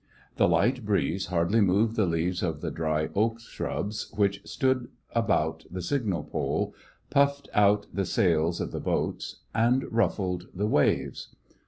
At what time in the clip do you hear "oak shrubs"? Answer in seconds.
3.13-4.11